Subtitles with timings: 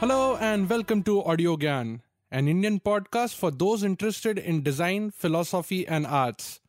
[0.00, 2.00] Hello and welcome to Audio Gyan,
[2.30, 6.60] an Indian podcast for those interested in design, philosophy, and arts.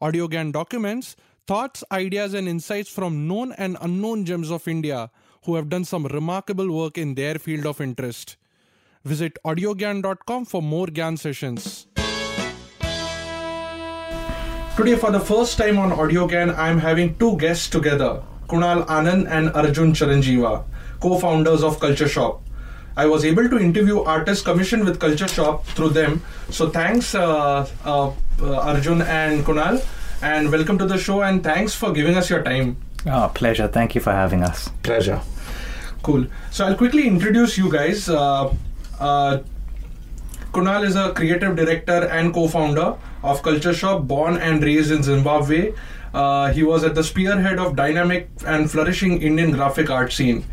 [0.00, 1.14] Audio Gyan documents
[1.46, 5.10] thoughts, ideas, and insights from known and unknown gems of India
[5.44, 8.38] who have done some remarkable work in their field of interest.
[9.04, 11.86] Visit audiogyan.com for more Gyan sessions.
[14.78, 19.28] Today, for the first time on Audio Gyan, I'm having two guests together Kunal Anand
[19.28, 20.64] and Arjun Charanjiva,
[21.00, 22.42] co founders of Culture Shop.
[22.96, 26.22] I was able to interview artists commissioned with Culture Shop through them.
[26.50, 29.82] So, thanks, uh, uh, uh, Arjun and Kunal,
[30.20, 31.22] and welcome to the show.
[31.22, 32.76] And thanks for giving us your time.
[33.06, 33.66] Oh, pleasure.
[33.66, 34.68] Thank you for having us.
[34.82, 35.20] Pleasure.
[36.02, 36.26] Cool.
[36.50, 38.08] So, I'll quickly introduce you guys.
[38.08, 38.54] Uh,
[39.00, 39.38] uh,
[40.52, 45.72] Kunal is a creative director and co-founder of Culture Shop, born and raised in Zimbabwe.
[46.12, 50.44] Uh, he was at the spearhead of dynamic and flourishing Indian graphic art scene.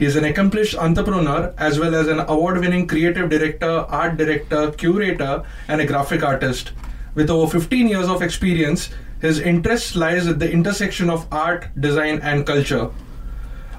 [0.00, 5.44] He is an accomplished entrepreneur as well as an award-winning creative director, art director, curator,
[5.68, 6.72] and a graphic artist.
[7.14, 8.88] With over 15 years of experience,
[9.20, 12.88] his interest lies at the intersection of art, design, and culture.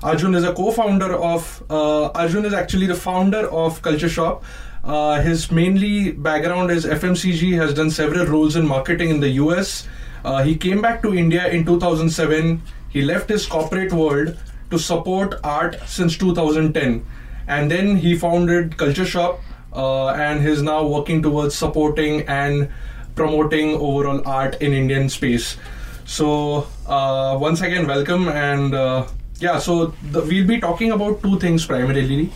[0.04, 1.64] Arjun is a co-founder of.
[1.72, 4.44] Uh, Arjun is actually the founder of Culture Shop.
[4.84, 7.56] Uh, his mainly background is FMCG.
[7.56, 9.88] Has done several roles in marketing in the US.
[10.24, 12.62] Uh, he came back to India in 2007.
[12.90, 14.38] He left his corporate world
[14.72, 17.06] to support art since 2010,
[17.48, 19.40] and then he founded Culture Shop,
[19.74, 22.70] uh, and he's now working towards supporting and
[23.16, 25.58] promoting overall art in Indian space.
[26.06, 29.08] So uh, once again, welcome and uh,
[29.40, 29.60] yeah.
[29.60, 32.32] So the, we'll be talking about two things primarily.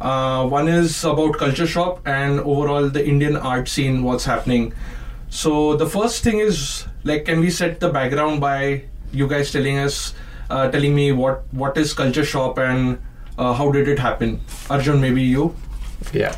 [0.00, 4.74] Uh, one is about culture shop and overall the Indian art scene, what's happening.
[5.30, 9.78] So the first thing is like, can we set the background by you guys telling
[9.78, 10.14] us,
[10.52, 12.98] uh, telling me what what is culture shop and
[13.38, 14.40] uh, how did it happen?
[14.70, 15.54] Arjun, maybe you.
[16.12, 16.34] Yeah.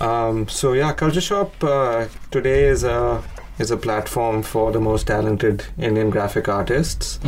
[0.00, 3.22] Um, so yeah, Culture Shop uh, today is a
[3.58, 7.18] is a platform for the most talented Indian graphic artists.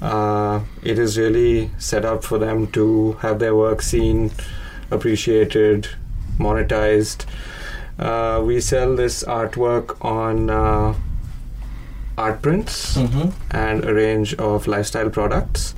[0.00, 4.30] Uh, it is really set up for them to have their work seen,
[4.92, 5.88] appreciated,
[6.38, 7.24] monetized.
[7.98, 10.94] Uh, we sell this artwork on uh,
[12.18, 13.30] art prints Mm-hmm.
[13.50, 15.74] and a range of lifestyle products.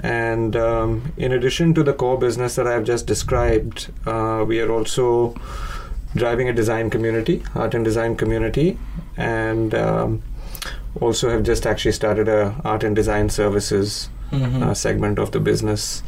[0.00, 4.70] And um, in addition to the core business that I've just described, uh, we are
[4.72, 5.34] also
[6.14, 8.78] driving a design community, art and design community,
[9.16, 10.22] and um,
[11.00, 14.62] also have just actually started a art and design services Mm-hmm.
[14.62, 16.02] uh, segment of the business.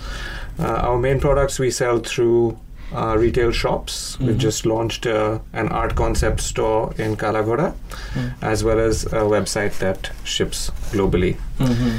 [0.59, 2.59] Uh, our main products we sell through
[2.93, 4.19] uh, retail shops.
[4.21, 4.39] We've Mhm.
[4.39, 7.73] just launched uh, an art concept store in Kala Ghoda,
[8.15, 8.33] Mm.
[8.43, 11.37] as well as a website that ships globally.
[11.59, 11.97] Mm-hmm.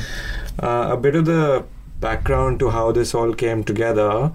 [0.63, 1.63] Uh, a bit of the
[2.00, 4.31] background to how this all came together.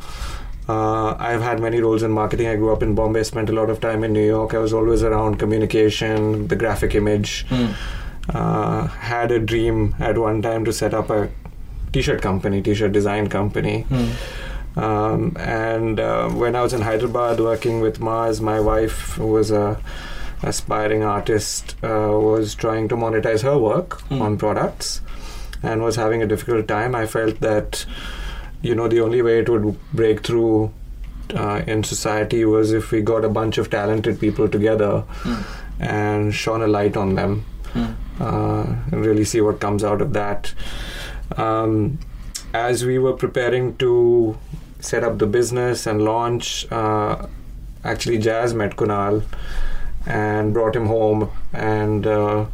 [0.69, 2.47] Uh, I've had many roles in marketing.
[2.49, 4.55] I grew up in Bombay, spent a lot of time in New York.
[4.55, 7.47] I was always around communication, the graphic image.
[7.51, 7.75] Mm.
[8.35, 11.29] Uh, had a dream at one time to set up a
[11.93, 13.85] t-shirt company, t-shirt design company.
[13.91, 14.11] Mm.
[14.77, 19.51] Um, and uh, when I was in Hyderabad working with Mars, my wife, who was
[19.51, 19.81] a
[20.43, 24.23] aspiring artist, uh, was trying to monetize her work Hmm.
[24.23, 25.01] on products,
[25.63, 26.95] and was having a difficult time.
[26.95, 27.85] I felt that,
[28.63, 30.71] you know, the only way it would break through
[31.35, 35.43] uh, in society was if we got a bunch of talented people together Mm.
[35.79, 37.45] and shone a light on them
[37.75, 37.95] Mm.
[38.21, 40.53] uh, and really see what comes out of that.
[41.37, 41.99] Um,
[42.53, 44.37] as we were preparing to
[44.81, 47.27] set up the business and launch, uh,
[47.85, 49.23] actually Jazz met Kunal
[50.07, 52.47] and brought him home, and uh,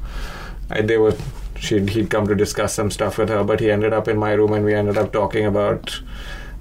[0.70, 1.14] I, they were
[1.58, 4.32] she'd he'd come to discuss some stuff with her, but he ended up in my
[4.32, 6.00] room and we ended up talking about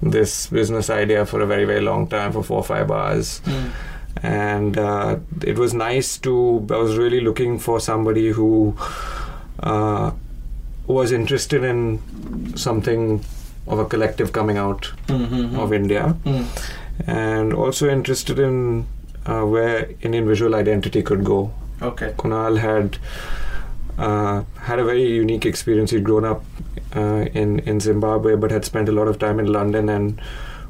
[0.00, 3.70] this business idea for a very very long time for four or five hours Mm.
[4.22, 8.76] and uh, it was nice to i was really looking for somebody who
[9.60, 10.10] uh,
[10.86, 11.98] was interested in
[12.56, 13.24] something
[13.66, 15.58] of a collective coming out Mm-hmm.
[15.58, 16.44] of india Mm.
[17.06, 18.86] and also interested in
[19.26, 21.38] uh, where indian visual identity could go
[21.82, 22.12] Okay.
[22.18, 22.98] kunal had
[23.98, 26.44] uh, had a very unique experience he'd grown up
[26.94, 30.20] uh, in in zimbabwe but had spent a lot of time in london and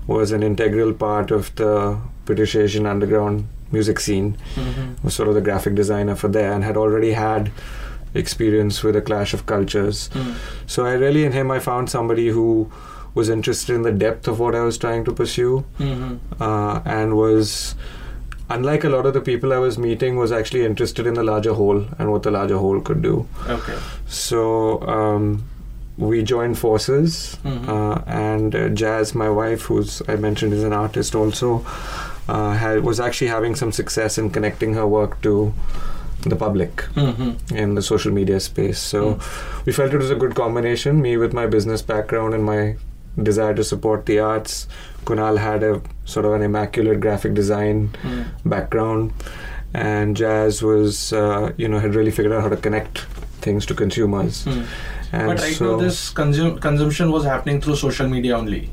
[0.07, 1.73] was an integral part of the
[2.25, 5.05] british asian underground music scene Mm-hmm.
[5.05, 7.51] was sort of the graphic designer for there and had already had
[8.17, 10.09] experience with a clash of cultures.
[10.15, 10.35] Mm.
[10.67, 12.71] So I really in him I found somebody who
[13.15, 16.43] was interested in the depth of what I was trying to pursue Mm-hmm.
[16.43, 17.75] uh, and was
[18.51, 21.55] unlike a lot of the people I was meeting was actually interested in the larger
[21.55, 23.27] whole and what the larger whole could do.
[23.49, 23.77] Okay.
[24.07, 25.45] So um,
[25.99, 27.69] we joined forces, Mhm.
[27.69, 31.65] uh, and uh, Jazz, my wife, who's I mentioned is an artist, also
[32.29, 35.53] uh, had, was actually having some success in connecting her work to
[36.31, 37.35] the public Mhm.
[37.55, 38.79] in the social media space.
[38.79, 39.63] So Hmm.
[39.67, 41.01] we felt it was a good combination.
[41.03, 42.77] Me with my business background and my
[43.23, 44.67] desire to support the arts.
[45.07, 48.25] Kunal had a sort of an immaculate graphic design Mm.
[48.45, 49.13] background,
[49.73, 53.07] and Jazz was, uh, you know, had really figured out how to connect
[53.41, 54.45] things to consumers.
[54.45, 54.65] Mm.
[55.13, 58.69] And But right so, now, this consum- consumption was happening through social media only.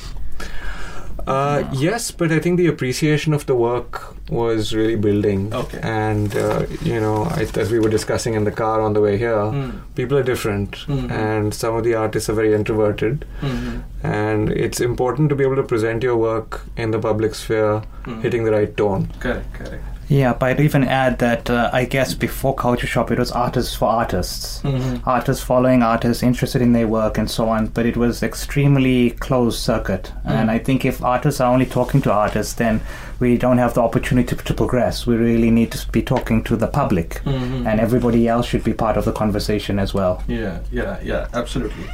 [1.28, 5.54] Uh, yes, but I think the appreciation of the work was really building.
[5.54, 5.80] Okay.
[5.84, 9.18] And, uh, you know, I, as we were discussing in the car on the way
[9.18, 9.72] here, Mm.
[9.96, 10.72] people are different.
[10.88, 11.12] Mhm.
[11.12, 13.26] And some of the artists are very introverted.
[13.42, 13.84] Mhm.
[14.04, 18.22] And it's important to be able to present your work in the public sphere, Mm.
[18.22, 19.10] hitting the right tone.
[19.20, 19.84] Correct, correct.
[20.10, 23.74] Yeah, but I'd even add that uh, I guess before Culture Shop, it was artists
[23.76, 24.62] for artists.
[24.62, 25.02] Mhm.
[25.08, 27.68] Artists following artists, interested in their work, and so on.
[27.68, 30.12] But it was extremely closed circuit.
[30.26, 30.54] And Mm.
[30.54, 32.82] I think if artists are only talking to artists, then
[33.20, 35.08] we don't have the opportunity to, to progress.
[35.08, 37.66] We really need to be talking to the public, Mhm.
[37.66, 40.22] and everybody else should be part of the conversation as well.
[40.28, 41.86] Yeah, yeah, yeah, absolutely.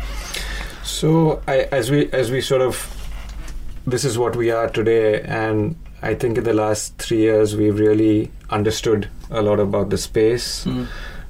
[0.84, 2.96] So I, as we as we sort of
[3.86, 7.80] this is what we are today, and I think in the last three years we've
[7.80, 10.86] really understood a lot about the space, Mm.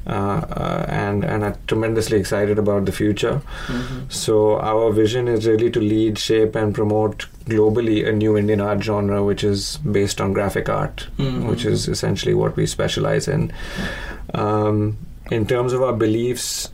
[0.08, 3.42] uh, uh, and and are tremendously excited about the future.
[3.68, 4.12] Mhm.
[4.20, 8.84] So our vision is really to lead, shape, and promote globally a new Indian art
[8.84, 11.48] genre, which is based on graphic art, Mhm.
[11.50, 13.52] which is essentially what we specialize in.
[14.34, 14.98] Um,
[15.32, 16.70] in terms of our beliefs.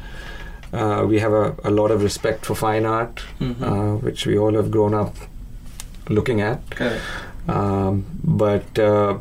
[0.74, 3.62] Uh, we have a, a lot of respect for fine art, Mhm.
[3.68, 5.16] uh, which we all have grown up
[6.10, 6.60] looking at.
[6.72, 7.02] Correct.
[7.48, 9.18] Um, but uh,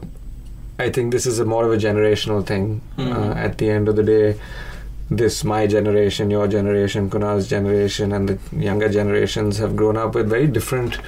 [0.79, 2.81] I think this is a more of a generational thing.
[2.99, 3.13] Mhm.
[3.15, 4.37] Uh, at the end of the day,
[5.11, 10.29] this my generation, your generation, Kunal's generation, and the younger generations have grown up with
[10.29, 10.99] very different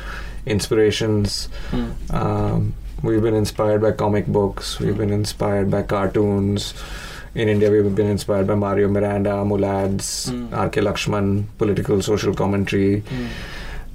[0.46, 1.48] inspirations.
[1.72, 2.14] Mm.
[2.14, 4.78] Um, we've been inspired by comic books.
[4.80, 6.74] We've been inspired by cartoons.
[7.34, 10.52] In India, we've been inspired by Mario Miranda, Amul ads, Mm.
[10.52, 10.80] R.K.
[10.82, 13.26] Laxman, political, social commentary Mm.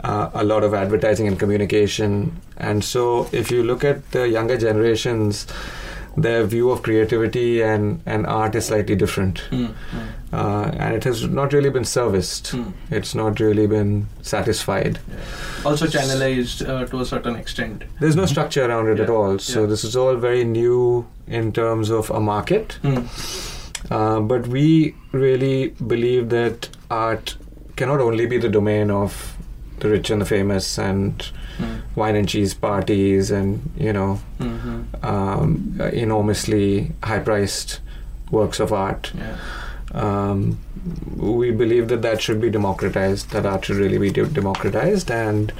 [0.03, 2.39] Uh, a lot of advertising and communication.
[2.57, 5.47] And so, if you look at the younger generations,
[6.17, 9.43] their view of creativity and, and art is slightly different.
[9.49, 9.73] Mm.
[9.91, 10.07] Mm.
[10.33, 12.73] Uh, and it has not really been serviced, Mm.
[12.89, 14.99] it's not really been satisfied.
[15.65, 17.83] Also channelized uh, to a certain extent.
[17.99, 19.39] There's no structure around it at all.
[19.39, 19.67] So, yeah.
[19.67, 22.77] this is all very new in terms of a market.
[22.83, 23.07] Mm.
[23.89, 27.35] Uh, but we really believe that art
[27.75, 29.37] cannot only be the domain of
[29.81, 31.25] the rich and the famous and
[31.59, 31.81] Mm.
[31.95, 35.03] wine and cheese parties and you know Mhm.
[35.13, 37.79] um, enormously high-priced
[38.31, 39.11] works of art.
[39.17, 39.35] Yeah.
[40.03, 40.57] Um,
[41.17, 43.31] we believe that that should be democratized.
[43.31, 45.51] That art should really be de- democratized, and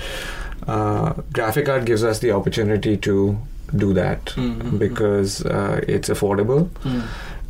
[0.68, 3.38] uh, graphic art gives us the opportunity to
[3.76, 4.80] do that Mhm.
[4.80, 6.70] because uh, it's affordable.
[6.86, 7.02] Mm.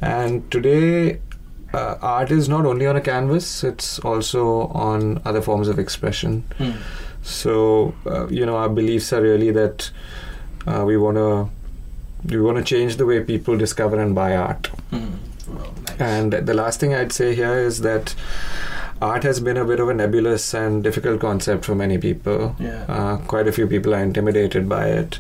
[0.02, 1.20] And today,
[1.74, 6.44] uh, art is not only on a canvas; it's also on other forms of expression.
[6.60, 6.78] Mm.
[7.24, 9.92] So, uh, you know, our beliefs are really that
[10.68, 11.50] uh, we want to
[12.26, 14.70] we want to change the way people discover and buy art.
[14.92, 15.12] Mm.
[15.48, 16.00] Well, nice.
[16.00, 18.16] And the last thing I'd say here is that
[19.02, 22.56] art has been a bit of a nebulous and difficult concept for many people.
[22.60, 22.86] Yeah.
[22.88, 25.20] Uh, quite a few people are intimidated by it.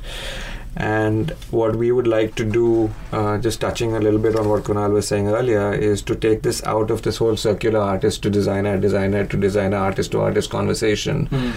[0.76, 4.64] And what we would like to do, uh, just touching a little bit on what
[4.64, 8.30] Kunal was saying earlier, is to take this out of this whole circular artist to
[8.30, 11.52] designer, designer to designer, artist to artist conversation Mm.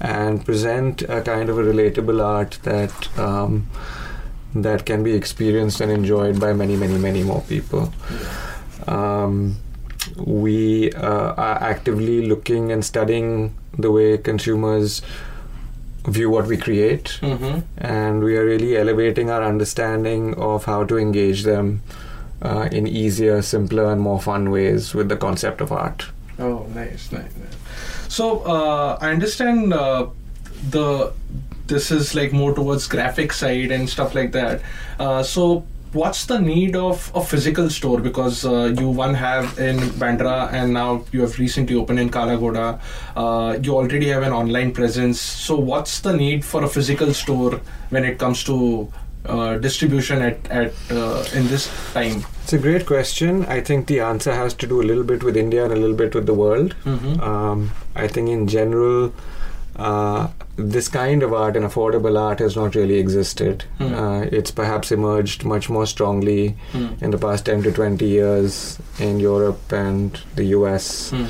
[0.00, 3.68] and present a kind of a relatable art that um,
[4.54, 7.92] that can be experienced and enjoyed by many, many, many more people.
[8.88, 9.56] Um,
[10.16, 15.02] we uh, are actively looking and studying the way consumers
[16.10, 17.62] view what we create, Mhm.
[17.78, 21.82] and we are really elevating our understanding of how to engage them
[22.40, 26.04] uh, in easier, simpler, and more fun ways with the concept of art.
[26.38, 27.56] Oh, nice, nice, nice.
[28.08, 30.06] So uh, I understand uh,
[30.70, 31.12] the
[31.66, 34.60] this is like more towards graphic side and stuff like that.
[35.00, 39.78] Uh, so what's the need of a physical store because uh, you one have in
[40.00, 42.80] Bandra and now you have recently opened in Kala Ghoda.
[43.16, 45.20] Uh, you already have an online presence.
[45.20, 48.92] So what's the need for a physical store when it comes to
[49.24, 52.24] uh, distribution at at uh, in this time?
[52.42, 53.44] It's a great question.
[53.46, 55.96] I think the answer has to do a little bit with India and a little
[55.96, 56.74] bit with the world.
[56.84, 57.20] Mm-hmm.
[57.20, 59.12] Um, I think in general,
[59.78, 63.64] uh, this kind of art and affordable art has not really existed.
[63.78, 63.94] Hmm.
[63.94, 67.02] Uh, it's perhaps emerged much more strongly Mm.
[67.02, 71.12] in the past 10 to 20 years in Europe and the US.
[71.12, 71.26] Mm.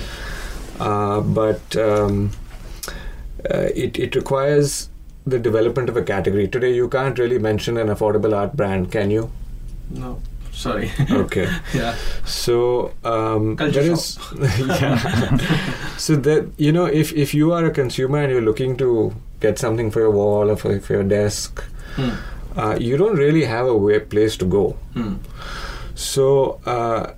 [0.81, 2.31] uh, but um,
[3.51, 4.89] uh, it, it requires
[5.27, 6.49] the development of a category.
[6.49, 9.31] Today, you can't really mention an affordable art brand, can you?
[9.91, 10.21] No,
[10.59, 10.91] sorry.
[11.11, 11.47] Okay.
[11.75, 11.95] yeah.
[12.27, 14.19] So um, Culture there is,
[14.59, 14.99] yeah.
[15.97, 19.59] so that you know, if if you are a consumer and you're looking to get
[19.59, 21.63] something for your wall or for, for your desk,
[21.97, 22.11] Hmm.
[22.59, 24.65] uh, you don't really have a way, place to go.
[24.95, 25.15] Hmm.
[25.95, 27.15] So uh,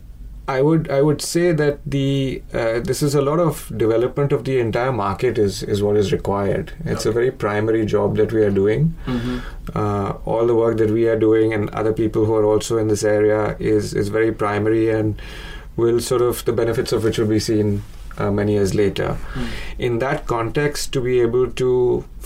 [0.50, 4.45] I would I would say that the uh, this is a lot of development of
[4.49, 6.73] the entire market is is what is required.
[6.95, 8.88] It's a very primary job that we are doing.
[9.07, 9.40] Mhm.
[9.83, 12.88] Uh, all the work that we are doing and other people who are also in
[12.95, 13.40] this area
[13.75, 15.23] is is very primary and
[15.76, 17.83] will sort of the benefits of which will be seen
[18.19, 19.11] uh, many years later.
[19.35, 19.45] Hmm.
[19.90, 21.71] In that context, to be able to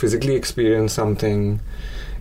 [0.04, 1.60] physically experience something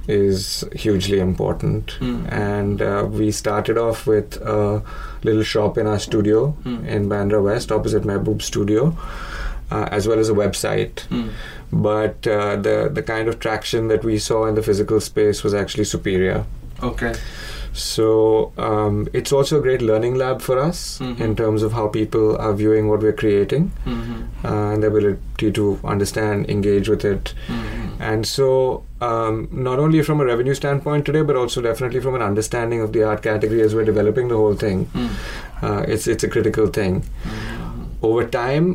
[0.08, 1.92] is hugely important.
[2.00, 2.26] Hmm.
[2.28, 4.82] And uh, we started off with a
[5.24, 6.86] little shop in our studio Hmm.
[6.86, 8.96] in Bandra West, opposite Mehboob Studio,
[9.72, 11.02] uh, as well as a website.
[11.10, 11.30] Hmm.
[11.72, 15.54] But uh, the the kind of traction that we saw in the physical space was
[15.54, 16.46] actually superior.
[16.84, 17.14] Okay.
[17.74, 21.20] So um, it's also a great learning lab for us Mhm.
[21.20, 24.28] in terms of how people are viewing what we're creating Mhm.
[24.46, 27.34] uh, and the ability to understand, engage with it.
[27.48, 27.90] Mhm.
[28.00, 32.22] And so, um, not only from a revenue standpoint today, but also definitely from an
[32.30, 35.08] understanding of the art category as we're developing the whole thing, Hmm.
[35.70, 37.00] uh, it's it's a critical thing.
[37.32, 37.88] Mhm.
[38.10, 38.70] Over time,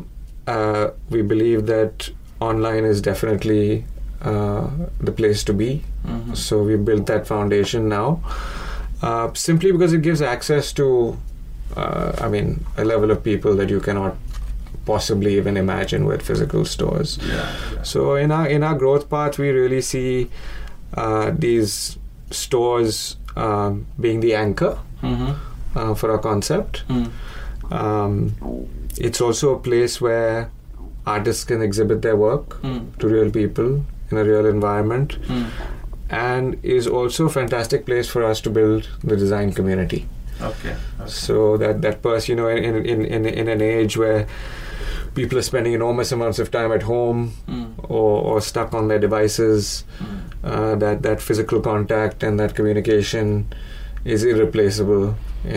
[0.56, 3.85] uh, we believe that online is definitely
[4.28, 4.66] uh,
[5.08, 5.66] the place to be.
[6.12, 6.37] Mhm.
[6.44, 8.06] So we built that foundation now,
[9.11, 10.87] uh, simply because it gives access to,
[11.76, 14.16] uh, I mean, a level of people that you cannot
[14.88, 17.18] possibly even imagine with physical stores.
[17.23, 17.35] Yeah.
[17.75, 17.83] yeah.
[17.92, 20.28] So in our in our growth path, we really see
[20.97, 21.75] uh, these
[22.42, 23.16] stores
[23.47, 25.35] um, being the anchor Mhm.
[25.76, 26.85] uh, for our concept.
[26.92, 27.04] Hmm.
[27.71, 28.35] Um,
[29.09, 30.50] it's also a place where
[31.07, 32.78] artists can exhibit their work Hmm.
[32.99, 33.68] to real people
[34.11, 35.45] in a real environment, Hmm.
[36.11, 40.07] and is also a fantastic place for us to build the design community.
[40.40, 40.75] Okay.
[41.00, 41.11] okay.
[41.11, 44.26] So that that person, you know, in in in in an age where
[45.18, 47.64] people are spending enormous amounts of time at home Hmm.
[47.98, 50.18] or, or stuck on their devices, Hmm.
[50.52, 53.32] uh, that that physical contact and that communication
[54.16, 55.06] is irreplaceable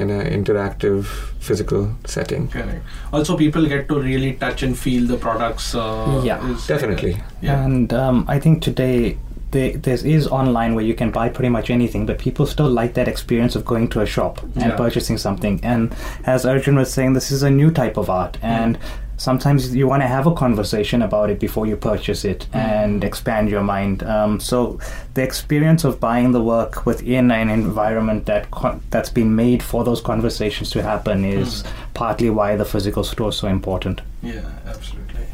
[0.01, 1.06] in an interactive
[1.48, 2.48] physical setting.
[2.56, 2.84] Correct.
[3.18, 5.74] Also, people get to really touch and feel the products.
[5.75, 6.51] Uh, Yeah.
[6.53, 7.13] is- Definitely.
[7.41, 7.63] Yeah.
[7.65, 9.18] And um, I think today
[9.56, 12.94] there there is online where you can buy pretty much anything, but people still like
[13.00, 14.77] that experience of going to a shop and Yeah.
[14.84, 15.60] purchasing something.
[15.74, 15.96] And
[16.36, 18.77] as Arjun was saying, this is a new type of art, and
[19.22, 23.50] sometimes you want to have a conversation about it before you purchase it and expand
[23.50, 24.01] your mind.
[24.01, 24.80] Um, so
[25.13, 29.84] the experience of buying the work within an environment that con- that's been made for
[29.84, 31.63] those conversations to happen is
[31.94, 34.01] partly why the physical store is so important.
[34.24, 35.28] Yeah, absolutely.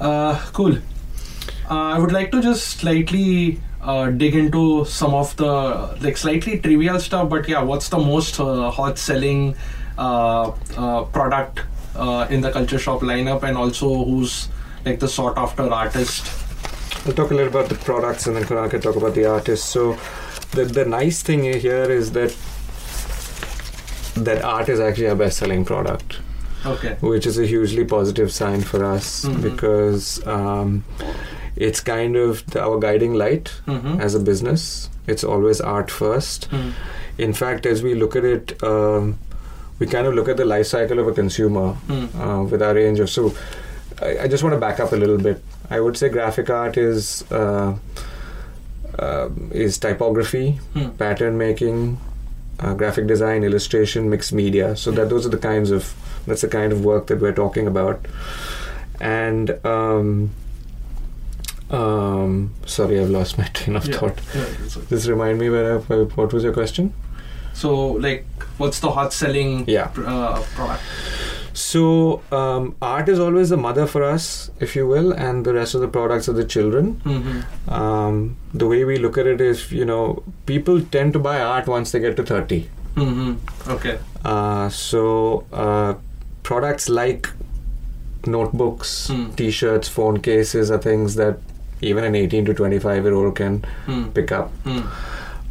[0.00, 0.76] Uh, cool.
[1.70, 6.58] Uh, I would like to just slightly uh, dig into some of the like slightly
[6.58, 9.54] trivial stuff, but yeah, what's the most uh, hot selling
[9.96, 11.60] uh, uh, product
[11.98, 14.48] uh, in the culture shop lineup, and also who's
[14.84, 16.30] like the sought after artist?
[17.04, 19.66] We'll talk a little about the products and then Kunal can talk about the artists.
[19.68, 19.96] So
[20.52, 22.34] the the nice thing here is that
[24.16, 26.20] that art is actually our best selling product.
[26.64, 26.96] Okay.
[27.00, 29.40] which is a hugely positive sign for us Mhm.
[29.42, 30.84] because um,
[31.54, 34.00] it's kind of the, our guiding light Mm-hmm.
[34.00, 34.90] as a business.
[35.06, 36.48] It's always art first.
[36.50, 36.72] Mm.
[37.18, 39.18] In fact, as we look at it, um,
[39.78, 42.08] we kind of look at the life cycle of a consumer Mm.
[42.20, 43.10] uh, with our range of.
[43.10, 43.34] So,
[44.02, 45.42] I, I just want to back up a little bit.
[45.70, 47.76] I would say graphic art is uh,
[48.98, 50.96] uh, is typography, Mm.
[50.98, 51.98] pattern making,
[52.60, 54.74] uh, graphic design, illustration, mixed media.
[54.76, 55.94] So that those are the kinds of
[56.26, 58.06] that's the kind of work that we're talking about.
[59.00, 60.30] And um,
[61.70, 63.98] um, sorry, I've lost my train of Yeah.
[63.98, 64.18] thought.
[64.34, 64.86] Yeah, okay.
[64.88, 66.92] Just remind me where, where what was your question?
[67.56, 67.74] So,
[68.06, 68.24] like,
[68.58, 69.90] what's the hot selling Yeah.
[70.14, 70.82] uh, product?
[71.54, 71.82] So
[72.30, 75.80] um, art is always the mother for us, if you will, and the rest of
[75.80, 77.00] the products are the children.
[77.12, 77.70] Mm-hmm.
[77.72, 81.66] Um, the way we look at it is, you know, people tend to buy art
[81.66, 82.68] once they get to thirty.
[82.96, 83.70] Mm-hmm.
[83.76, 83.98] Okay.
[84.24, 85.94] Uh, so uh,
[86.42, 87.30] products like
[88.26, 89.30] notebooks, Hmm.
[89.40, 91.38] t-shirts, phone cases are things that
[91.80, 94.12] even an 18 to 25 year old can Mm.
[94.14, 94.50] pick up.
[94.64, 94.82] Mm.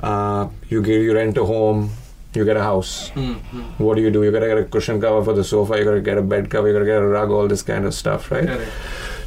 [0.06, 1.90] Uh, you give you rent a home,
[2.34, 3.12] you get a house.
[3.16, 3.84] Mm-hmm.
[3.84, 4.24] What do you do?
[4.24, 5.78] You gotta get a cushion cover for the sofa.
[5.80, 6.68] You gotta get a bed cover.
[6.68, 7.32] You gotta get a rug.
[7.32, 8.46] All this kind of stuff, right?
[8.46, 8.72] Correct.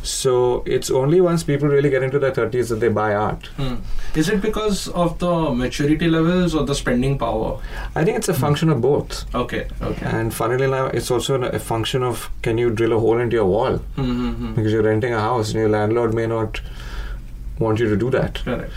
[0.02, 3.46] So it's only once people really get into their thirties that they buy art.
[3.56, 3.74] Hmm.
[4.14, 5.32] Is it because of the
[5.62, 7.58] maturity levels or the spending power?
[7.96, 9.24] I think it's a function of both.
[9.34, 9.66] Okay.
[9.82, 10.06] Okay.
[10.06, 13.46] And funnily enough, it's also a function of can you drill a hole into your
[13.46, 14.54] wall Mm-hmm.
[14.54, 16.60] because you're renting a house and your landlord may not
[17.58, 18.40] want you to do that.
[18.44, 18.72] Correct.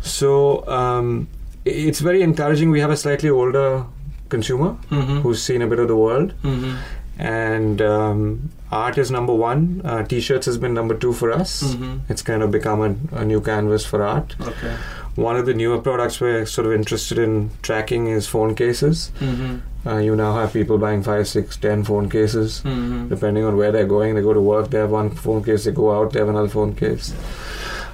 [0.00, 1.28] So um,
[1.64, 2.70] it's very encouraging.
[2.70, 3.84] We have a slightly older
[4.28, 5.20] consumer Mm-hmm.
[5.20, 6.76] who's seen a bit of the world, Mm-hmm.
[7.18, 9.82] and um, art is number one.
[9.84, 11.62] Uh, T-shirts has been number two for us.
[11.62, 12.10] Mm-hmm.
[12.12, 12.80] It's kind of become
[13.12, 14.34] a, a new canvas for art.
[14.40, 14.76] Okay.
[15.14, 19.12] One of the newer products we're sort of interested in tracking is phone cases.
[19.20, 19.58] Mm-hmm.
[19.86, 22.62] Uh, you now have people buying five, six, ten phone cases.
[22.64, 23.08] Mm-hmm.
[23.08, 25.72] Depending on where they're going, they go to work, they have one phone case, they
[25.72, 27.12] go out, they have another phone case.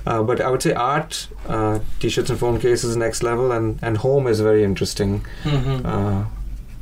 [0.06, 3.98] Uh, but I would say art, uh, t-shirts and phone cases next level, and, and
[3.98, 5.86] home is a very interesting Mm-hmm.
[5.86, 6.24] uh,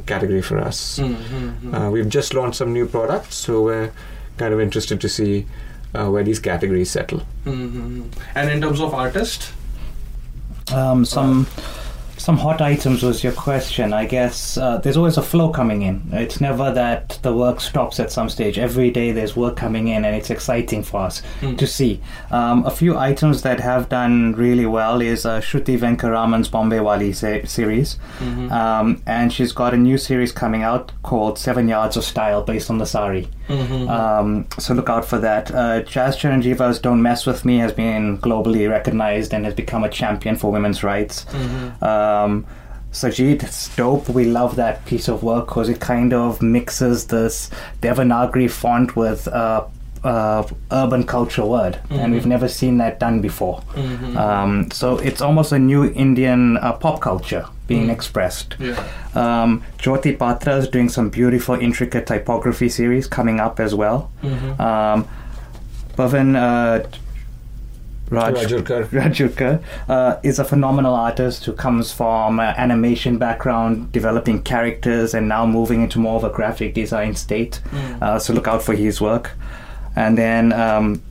[0.07, 0.99] category for us.
[0.99, 1.75] Mm-hmm.
[1.75, 3.91] Uh, we've just launched some new products, so we're
[4.37, 5.47] kind of interested to see
[5.95, 7.23] uh, where these categories settle.
[7.45, 8.03] Mm-hmm.
[8.35, 9.53] And in terms of artist,
[10.73, 11.47] Um, some
[12.27, 13.93] some hot items was your question.
[13.93, 16.03] I guess uh, there's always a flow coming in.
[16.11, 18.59] It's never that the work stops at some stage.
[18.59, 21.57] Every day there's work coming in, and it's exciting for us Mm.
[21.57, 22.01] to see.
[22.33, 27.13] Um, a few items that have done really well is uh, Shruti Venkatraman's Bombay Wali
[27.13, 28.51] se- series, Mhm.
[28.51, 32.71] um, and she's got a new series coming out called Seven Yards of Style, based
[32.71, 33.29] on the sari.
[33.49, 33.89] Mhm.
[33.89, 35.55] Um, so look out for that.
[35.55, 39.89] Uh, Jazz Charanjiva's "Don't Mess with Me" has been globally recognized and has become a
[39.89, 41.27] champion for women's rights.
[41.31, 41.83] Mhm.
[41.83, 42.45] Um,
[42.93, 44.09] Sajid, it's dope.
[44.09, 47.51] We love that piece of work because it kind of mixes this
[47.83, 49.65] Devanagari font with uh,
[50.05, 51.99] uh, urban culture word, Mhm.
[51.99, 53.61] and we've never seen that done before.
[53.75, 54.17] Mhm.
[54.17, 57.93] Um, so it's almost a new Indian uh, pop culture being Mm.
[57.93, 58.57] expressed.
[58.61, 58.77] yeah.
[59.15, 64.11] Um, Jyoti Patra is doing some beautiful, intricate typography series coming up as well.
[64.23, 64.61] Mhm.
[64.61, 65.05] Um,
[65.97, 66.87] Pavan uh,
[68.11, 68.85] Raj, Rajurkar.
[68.93, 75.29] Rajurkar uh, is a phenomenal artist who comes from uh, animation background, developing characters, and
[75.29, 77.61] now moving into more of a graphic design state.
[77.73, 78.03] Mm.
[78.03, 79.33] Uh, so look out for his work.
[79.97, 81.03] And then um,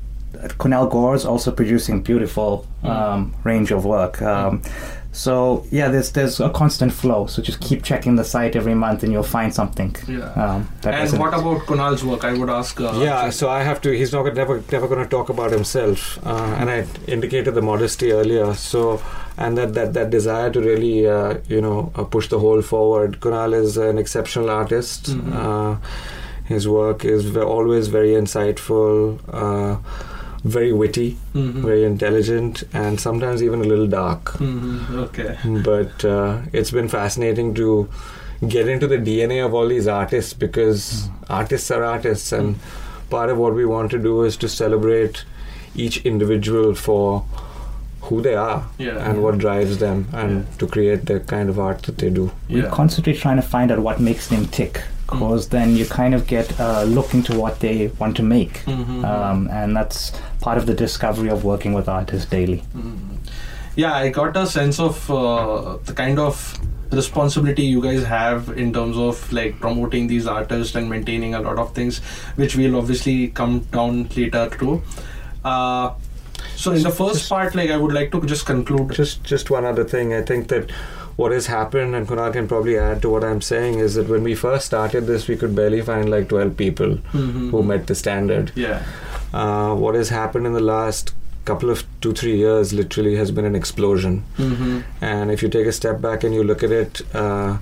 [0.60, 4.22] Kunal Gore is also producing beautiful um, range of work.
[4.22, 4.62] Um,
[5.12, 7.26] so yeah, there's there's a constant flow.
[7.28, 9.96] So just keep checking the site every month, and you'll find something.
[10.10, 10.30] Yeah.
[10.34, 11.20] Um, that and resonates.
[11.20, 12.26] what about Kunal's work?
[12.26, 12.80] I would ask.
[12.82, 13.92] Uh, Yeah, so I have to.
[13.98, 18.12] He's not never never going to talk about himself, uh, and I indicated the modesty
[18.12, 18.54] earlier.
[18.56, 19.02] So,
[19.38, 23.22] and that that that desire to really, uh, you know, uh, push the whole forward.
[23.22, 25.12] Kunal is an exceptional artist.
[25.12, 25.80] Mhm.
[26.46, 29.78] His work is ve- always very insightful, uh,
[30.44, 31.64] very witty, Mhm.
[31.70, 34.34] very intelligent, and sometimes even a little dark.
[34.38, 34.98] Mhm.
[35.06, 35.36] Okay.
[35.64, 37.88] But uh, it's been fascinating to
[38.48, 42.56] get into the DNA of all these artists because artists are artists, and
[43.10, 45.24] part of what we want to do is to celebrate
[45.76, 47.24] each individual for
[48.02, 48.98] who they are Yeah.
[49.10, 50.58] and what drives them, and Yeah.
[50.60, 52.30] to create the kind of art that they do.
[52.50, 52.70] We're Yeah.
[52.70, 56.52] constantly trying to find out what makes them tick, because then you kind of get
[56.60, 59.04] a look into what they want to make, Mhm.
[59.06, 62.64] um, and that's part of the discovery of working with artists daily.
[62.76, 63.18] Mhm.
[63.76, 66.58] Yeah, I got a sense of uh, the kind of
[66.92, 71.58] responsibility you guys have in terms of like promoting these artists and maintaining a lot
[71.60, 72.00] of things,
[72.36, 74.82] which we'll obviously come down later to.
[75.44, 75.90] Uh,
[76.56, 78.92] so in the first part, like I would like to just conclude.
[78.92, 80.14] Just just one other thing.
[80.14, 80.72] I think that
[81.16, 84.24] what has happened, and Kunal can probably add to what I'm saying, is that when
[84.24, 87.52] we first started this, we could barely find like 12 people Mhm.
[87.52, 88.52] who met the standard.
[88.56, 88.82] Yeah.
[89.34, 91.14] Uh, what has happened in the last
[91.46, 94.80] couple of two three years literally has been an explosion Mm-hmm.
[95.10, 97.58] and if you take a step back and you look at it uh,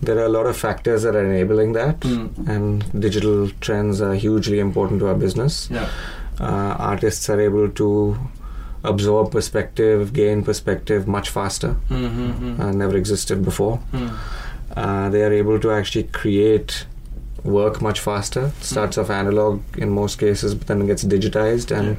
[0.00, 2.28] there are a lot of factors that are enabling that Mm.
[2.56, 5.88] and digital trends are hugely important to our business Yeah.
[6.38, 7.88] uh, artists are able to
[8.90, 12.60] absorb perspective gain perspective much faster Mm-hmm.
[12.62, 14.10] uh, never existed before Mm.
[14.82, 16.86] uh, they are able to actually create
[17.44, 18.44] work much faster.
[18.58, 21.96] It starts off analog in most cases, but then it gets digitized, and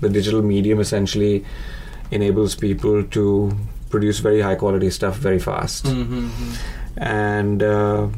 [0.00, 1.44] the digital medium essentially
[2.10, 3.24] enables people to
[3.90, 5.84] produce very high quality stuff very fast.
[5.84, 6.50] Mm-hmm.
[6.96, 8.08] And uh,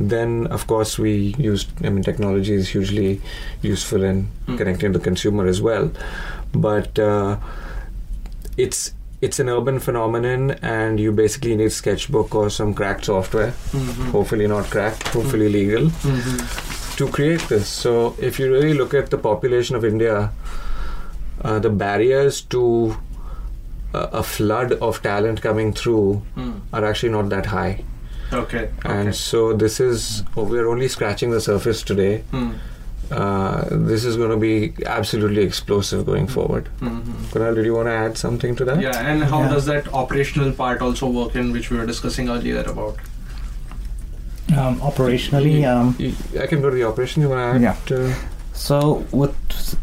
[0.00, 1.66] then, of course, we use.
[1.84, 3.20] I mean, technology is hugely
[3.62, 4.58] useful in Mm.
[4.58, 5.90] connecting the consumer as well,
[6.52, 7.36] but uh,
[8.56, 14.10] it's it's an urban phenomenon, and you basically need sketchbook or some cracked software Mm-hmm.
[14.10, 16.96] hopefully not cracked, hopefully legal, Mm-hmm.
[16.98, 17.68] to create this.
[17.68, 20.30] So, if you really look at the population of India,
[21.42, 22.96] uh, the barriers to
[23.94, 26.60] a, a flood of talent coming through Mm.
[26.72, 27.84] are actually not that high.
[28.32, 28.68] Okay.
[28.84, 29.12] And okay.
[29.12, 32.22] so this is oh, we're only scratching the surface today.
[32.32, 32.50] Hmm.
[33.10, 36.68] Uh, this is going to be absolutely explosive going forward.
[36.80, 37.02] Mhm.
[37.32, 38.80] Kunal, did you want to add something to that?
[38.80, 39.48] Yeah, and how Yeah.
[39.54, 42.96] does that operational part also work in which we were discussing earlier about?
[44.56, 47.22] Um, operationally, um, Y- I can go to the operation.
[47.22, 47.62] You want to add?
[47.62, 47.76] Yeah.
[47.86, 48.14] To,
[48.52, 49.34] So with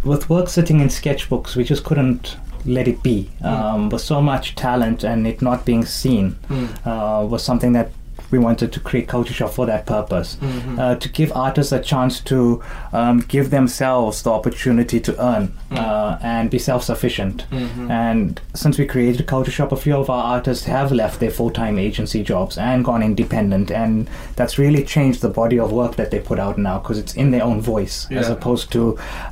[0.03, 3.29] with work sitting in sketchbooks, we just couldn't let it be.
[3.43, 6.65] Um, with so much talent and it not being seen, Hmm.
[6.89, 7.91] uh, was something that
[8.33, 10.29] we wanted to create Culture Shop for that purpose.
[10.41, 10.79] Mhm.
[10.79, 12.37] Uh, to give artists a chance to
[12.99, 15.77] um, give themselves the opportunity to earn Mm.
[15.83, 17.37] uh, and be self-sufficient.
[17.51, 17.89] Mhm.
[18.07, 21.75] And since we created Culture Shop, a few of our artists have left their full-time
[21.87, 26.19] agency jobs and gone independent, and that's really changed the body of work that they
[26.19, 28.81] put out now because it's in their own voice as opposed to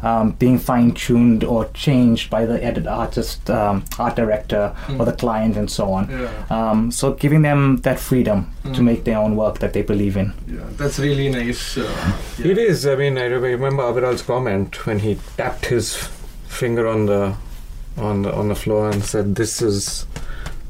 [0.09, 4.63] um, being fine-tuned or changed by the edit artist, um, art director,
[4.99, 5.05] or Mm.
[5.05, 6.03] the client, and so on.
[6.09, 6.55] Yeah.
[6.57, 8.83] Um, so giving them that freedom to Mm.
[8.83, 10.33] make their own work that they believe in.
[10.47, 11.77] Yeah, that's really nice.
[11.77, 11.89] Uh,
[12.37, 12.51] yeah.
[12.51, 12.85] It is.
[12.85, 15.95] I mean, I remember Abiral's comment when he tapped his
[16.47, 17.33] finger on the
[17.97, 20.05] on the on the floor and said, "This is."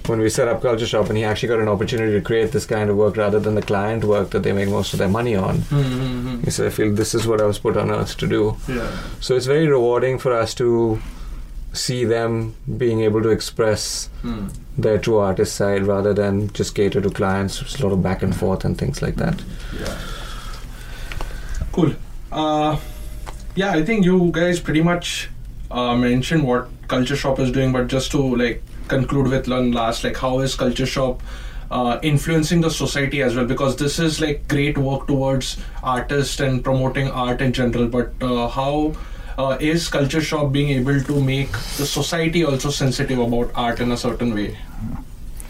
[0.08, 2.66] When we set up Culture Shop, and he actually got an opportunity to create this
[2.66, 5.36] kind of work rather than the client work that they make most of their money
[5.36, 5.60] on.
[5.70, 6.44] Mhm.
[6.44, 8.88] He said, "I feel this is what I was put on earth to do." Yeah.
[9.20, 11.00] So it's very rewarding for us to
[11.74, 14.48] see them being able to express Hmm.
[14.78, 17.60] their true artist side rather than just cater to clients.
[17.60, 19.42] There's a lot of back and forth and things like that.
[19.80, 19.96] Yeah.
[21.72, 21.94] Cool.
[22.32, 22.78] Uh,
[23.56, 25.30] yeah, I think you guys pretty much
[25.70, 30.04] uh, mentioned what Culture Shop is doing, but just to like conclude with one last,
[30.04, 31.22] like how is Culture Shop
[31.70, 33.46] uh, influencing the society as well?
[33.46, 38.48] Because this is like great work towards artists and promoting art in general, but uh,
[38.50, 38.94] how
[39.42, 43.92] uh, is Culture Shop being able to make the society also sensitive about art in
[43.92, 44.58] a certain way?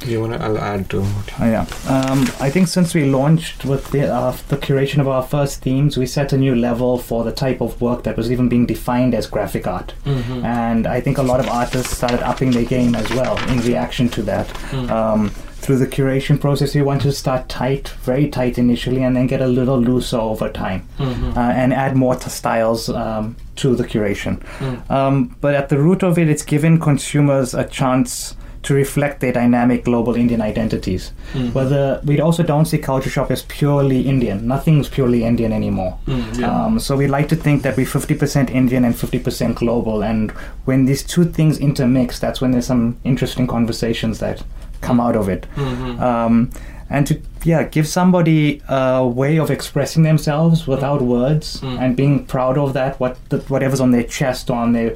[0.06, 0.38] You wanna?
[0.38, 1.02] I'll add to.
[1.02, 1.66] Oh, yeah.
[1.88, 5.96] Um, I think since we launched with the, uh, the curation of our first themes,
[5.96, 9.14] we set a new level for the type of work that was even being defined
[9.14, 9.94] as graphic art.
[10.06, 10.44] Mm-hmm.
[10.44, 14.10] And I think a lot of artists started upping their game as well in reaction
[14.10, 14.50] to that.
[14.50, 14.90] Hmm.
[14.90, 19.28] Um, through the curation process, we want to start tight, very tight initially, and then
[19.28, 21.38] get a little looser over time, Mhm.
[21.38, 24.42] uh, and add more t- styles um, to the curation.
[24.60, 24.92] Hmm.
[24.92, 29.32] Um, but at the root of it, it's giving consumers a chance to reflect their
[29.34, 31.12] dynamic global Indian identities.
[31.34, 31.54] Mhm.
[31.54, 34.48] Whether we also don't see Culture Shop as purely Indian.
[34.48, 35.96] Nothing's purely Indian anymore.
[36.08, 36.66] Mm, yeah.
[36.66, 40.04] Um, so we like to think that we're 50% Indian and 50% global.
[40.04, 40.32] And
[40.66, 44.44] when these two things intermix, that's when there's some interesting conversations that
[44.82, 45.46] come out of it.
[45.56, 46.00] Mhm.
[46.02, 46.50] Um,
[46.90, 51.80] and to yeah, give somebody a way of expressing themselves without words Mm.
[51.80, 54.94] and being proud of that, what the, whatever's on their chest or on their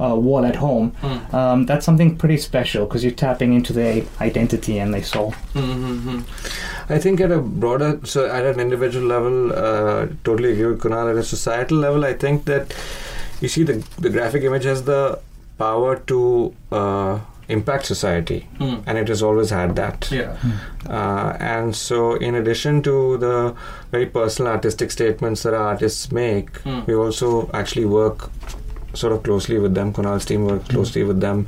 [0.00, 0.92] uh, wall at home.
[1.02, 1.34] Mm.
[1.34, 5.34] Um, that's something pretty special because you're tapping into their identity and their soul.
[5.54, 6.22] Mhm.
[6.88, 11.10] I think at a broader, so at an individual level, uh, totally agree with Kunal.
[11.10, 12.72] At a societal level, I think that
[13.40, 15.18] you see the the graphic image has the
[15.58, 18.82] power to uh, impact society, Mm.
[18.86, 20.08] and it has always had that.
[20.10, 20.36] Yeah.
[20.88, 23.54] Uh, and so, in addition to the
[23.90, 26.86] very personal artistic statements that our artists make, Mm.
[26.86, 28.30] we also actually work
[28.94, 29.92] sort of closely with them.
[29.92, 31.46] Kunal's team works closely with them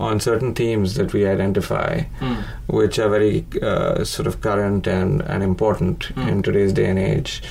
[0.00, 2.36] on certain themes that we identify, Mm.
[2.66, 6.28] which are very uh, sort of current and, and important Mm.
[6.28, 7.42] in today's day and age.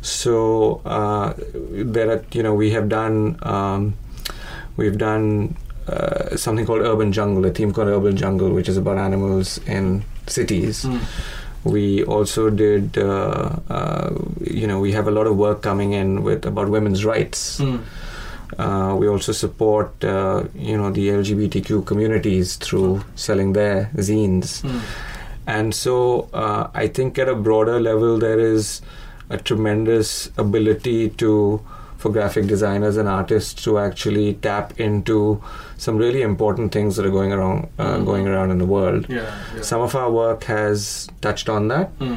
[0.00, 1.32] So, uh,
[1.94, 3.94] there are, you know, we have done, um,
[4.76, 5.54] we've done
[5.88, 10.04] uh, something called Urban Jungle, a theme called Urban Jungle, which is about animals in
[10.26, 10.84] cities.
[10.84, 11.00] Mm.
[11.64, 16.22] We also did, uh, uh, you know, we have a lot of work coming in
[16.22, 17.60] with about women's rights.
[17.60, 17.82] Mm.
[18.58, 24.62] Uh, we also support, uh, you know, the LGBTQ communities through selling their zines.
[24.62, 24.80] Mm.
[25.46, 28.82] And so uh, I think at a broader level, there is
[29.30, 31.64] a tremendous ability to
[32.02, 35.16] for graphic designers and artists to actually tap into
[35.86, 38.04] some really important things that are going around uh, Mhm.
[38.10, 39.06] going around in the world.
[39.08, 39.26] Yeah.
[39.56, 39.62] yeah.
[39.72, 40.86] Some of our work has
[41.26, 42.16] touched on that, Mm.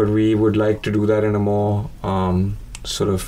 [0.00, 1.72] but we would like to do that in a more
[2.12, 2.38] um,
[2.84, 3.26] sort of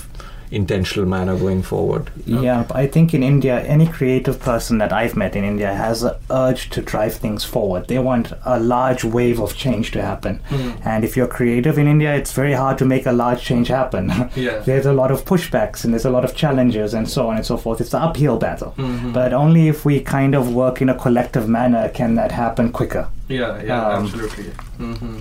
[0.51, 2.11] intentional manner going forward.
[2.25, 6.03] Yeah, but I think in India, any creative person that I've met in India has
[6.03, 7.89] an urge to drive things forward.
[7.89, 10.41] They want a large wave of change to happen.
[10.51, 10.87] Mm.
[10.87, 14.13] And if you're creative in India, it's very hard to make a large change happen.
[14.37, 14.59] Yeah.
[14.61, 17.45] there's a lot of pushbacks and there's a lot of challenges and so on and
[17.47, 17.81] so forth.
[17.81, 18.75] It's an uphill battle.
[18.77, 19.13] Mhm.
[19.13, 23.09] But only if we kind of work in a collective manner can that happen quicker.
[23.29, 24.45] Yeah, yeah, Um, absolutely.
[24.79, 25.19] hmm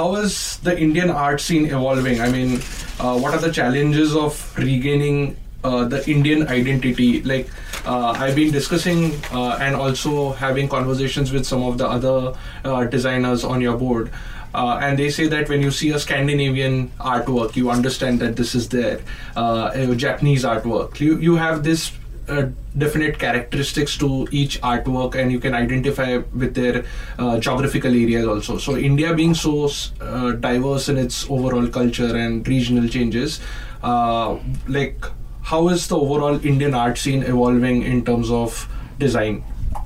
[0.00, 2.22] How is the Indian art scene evolving?
[2.22, 2.62] I mean,
[2.98, 7.22] uh, what are the challenges of regaining uh, the Indian identity?
[7.22, 7.50] Like,
[7.84, 12.32] uh, I've been discussing uh, and also having conversations with some of the other
[12.64, 14.10] uh, designers on your board.
[14.54, 18.54] Uh, and they say that when you see a Scandinavian artwork, you understand that this
[18.54, 18.72] is
[19.36, 21.92] a Japanese artwork, you you have this
[22.30, 22.46] uh,
[22.78, 26.84] definite characteristics to each artwork, and you can identify with their
[27.18, 28.58] uh, geographical areas also.
[28.58, 29.68] So India being so
[30.00, 33.40] uh, diverse in its overall culture and regional changes,
[33.82, 34.36] uh,
[34.68, 35.04] like
[35.42, 39.42] how is the overall Indian art scene evolving in terms of design?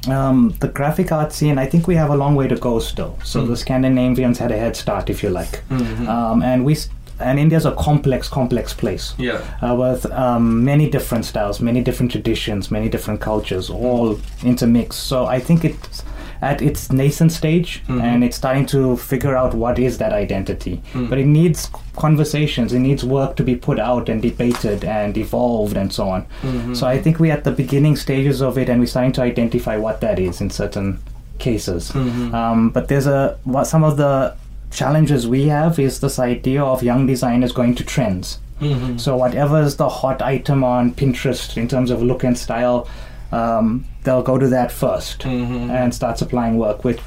[0.08, 3.16] Um, the graphic art scene, I think we have a long way to go still.
[3.22, 3.48] So Mm.
[3.48, 6.08] the Scandinavians had a head start, if you like, Mhm.
[6.08, 6.76] um, and we
[7.20, 9.14] and India's a complex, complex place.
[9.18, 9.40] Yeah.
[9.62, 15.00] uh, with um, many different styles, many different traditions, many different cultures, all intermixed.
[15.04, 16.02] So I think it's
[16.42, 18.02] at its nascent stage, Mhm.
[18.02, 20.82] and it's starting to figure out what is that identity.
[20.92, 21.08] Mm.
[21.08, 25.76] But it needs conversations, it needs work to be put out and debated and evolved
[25.76, 26.26] and so on.
[26.42, 26.76] Mhm.
[26.76, 29.76] So I think we're at the beginning stages of it, and we're starting to identify
[29.78, 30.98] what that is in certain
[31.38, 31.92] cases.
[31.92, 32.34] Mhm.
[32.34, 34.34] Um, but there's a what some of the
[34.74, 38.38] challenges we have is this idea of young designers going to trends.
[38.60, 38.98] Mhm.
[39.00, 42.86] So whatever is the hot item on Pinterest in terms of look and style,
[43.32, 45.70] um, they'll go to that 1st Mhm.
[45.70, 47.00] and start supplying work, which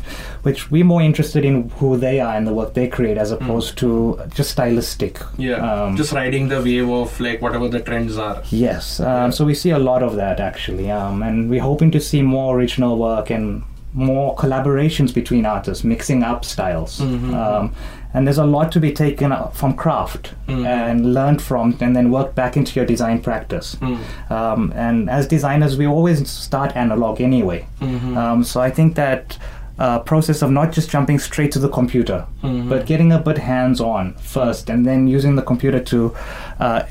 [0.48, 3.78] which we're more interested in who they are and the work they create as opposed
[3.78, 5.20] to just stylistic.
[5.38, 8.38] Yeah, Um, just riding the wave of like whatever the trends are.
[8.50, 9.30] Yes, um, Yeah.
[9.32, 12.56] so we see a lot of that actually, um, and we're hoping to see more
[12.58, 17.00] original work and more collaborations between artists, mixing up styles.
[17.00, 17.34] Mhm.
[17.34, 17.72] Um,
[18.14, 20.66] and there's a lot to be taken from craft Mhm.
[20.66, 23.76] and learned from, and then work back into your design practice.
[23.82, 23.98] Mm.
[24.32, 27.66] Um, and as designers, we always start analog anyway.
[27.82, 28.18] Mhm.
[28.18, 29.38] Um, so I think that
[29.80, 32.68] uh, process of not just jumping straight to the computer, Mhm.
[32.68, 36.16] but getting a bit hands-on first, and then using the computer to,
[36.60, 36.82] uh,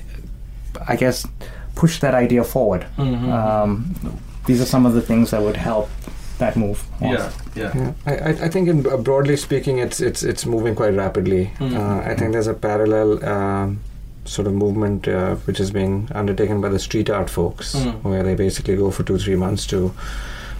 [0.86, 1.26] I guess,
[1.74, 2.84] push that idea forward.
[2.96, 3.96] Um,
[4.46, 5.90] these are some of the things that would help
[6.38, 6.84] that move.
[7.00, 7.12] on.
[7.12, 7.72] yeah, yeah.
[7.74, 11.50] Yeah, I, I, I think in uh, broadly speaking, it's it's it's moving quite rapidly.
[11.58, 11.74] Mm.
[11.76, 13.80] Uh, I think there's a parallel um,
[14.24, 18.02] sort of movement uh, which is being undertaken by the street art folks, Mm.
[18.02, 19.92] where they basically go for two three months to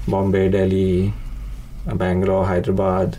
[0.08, 1.12] Bombay, Delhi,
[1.88, 3.18] uh, Bangalore, Hyderabad,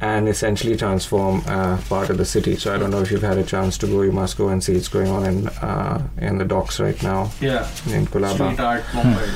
[0.00, 2.56] and essentially transform uh, part of the city.
[2.56, 4.02] So I don't know if you've had a chance to go.
[4.02, 4.74] You must go and see.
[4.74, 7.66] It's going on in uh, in the docks right now Yeah.
[7.86, 9.28] in Colaba Street art, Mumbai.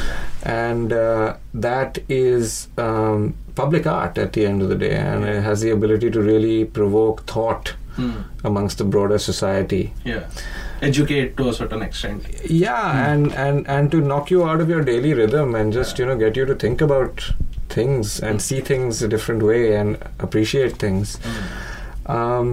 [0.55, 5.43] And uh, that is um, public art at the end of the day and it
[5.43, 8.25] has the ability to really provoke thought Mm.
[8.49, 10.25] amongst the broader society Yeah.
[10.89, 12.27] Educate to a certain extent.
[12.63, 16.03] yeah and, and and to knock you out of your daily rhythm and just Yeah.
[16.05, 17.25] you know get you to think about
[17.77, 22.13] things and see things a different way and appreciate things Mm.
[22.19, 22.53] um,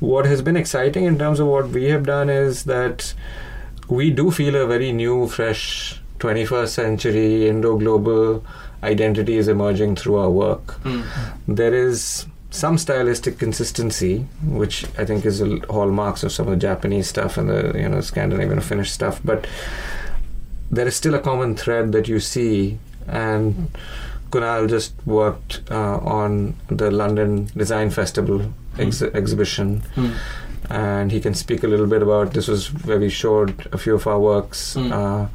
[0.00, 3.12] what has been exciting in terms of what we have done is that
[4.00, 8.44] we do feel a very new, fresh 21st century Indo global
[8.82, 10.80] identity is emerging through our work.
[10.84, 11.04] Mm.
[11.46, 16.56] There is some stylistic consistency, which I think is a hallmarks of some of the
[16.66, 19.46] Japanese stuff and the you know Scandinavian Finnish stuff, but
[20.70, 23.70] there is still a common thread that you see and
[24.30, 30.12] Kunal just worked uh, on the London Design Festival ex- exhibition, Mm.
[30.70, 32.34] and he can speak a little bit about.
[32.34, 34.92] This was where we showed a few of our works Mm.
[34.92, 35.26] uh,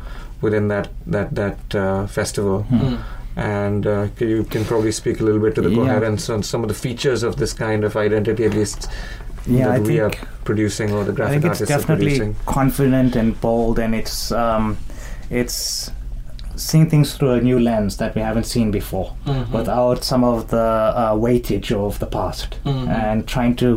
[0.43, 2.77] within that that that uh, festival, Hmm.
[2.79, 2.97] Mm.
[3.36, 5.77] and uh, you can probably speak a little bit to the Yeah.
[5.77, 8.89] coherence on some of the features of this kind of identity, at least
[9.47, 10.12] Yeah, I that we are
[10.45, 12.36] producing or the graphic I graphic think it's artists are definitely producing.
[12.45, 14.77] confident and bold, and it's um,
[15.29, 15.91] it's
[16.56, 19.51] seeing things through a new lens that we haven't seen before, Mhm.
[19.51, 20.58] without some of the
[21.03, 22.88] uh, weightage of the past, Mhm.
[22.89, 23.67] and trying to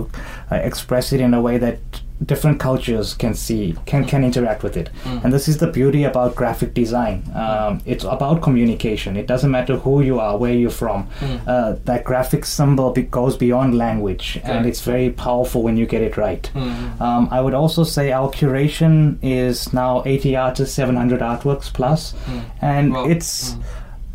[0.52, 1.79] uh, express it in a way that
[2.24, 4.88] different cultures can see can can interact with it.
[5.05, 5.24] Mm.
[5.24, 7.22] And this is the beauty about graphic design.
[7.35, 9.16] Um, it's about communication.
[9.16, 11.09] It doesn't matter who you are, where you're from.
[11.20, 11.40] Mm.
[11.46, 16.00] Uh, that graphic symbol be- goes beyond language, and it's very powerful when you get
[16.00, 16.50] it right.
[16.55, 17.00] Mm.
[17.00, 22.40] Um, I would also say our curation is now 80 artists, 700 artworks plus, Mm.
[22.62, 23.05] and Wow.
[23.07, 23.62] it's Mm.